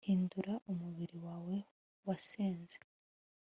[0.07, 1.55] hindura umubiri wawe
[2.07, 2.77] wasenze